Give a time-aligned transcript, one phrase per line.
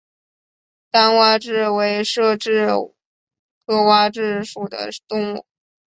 [0.89, 2.91] 单蛙蛭为舌蛭
[3.67, 5.45] 科蛙蛭属的动物。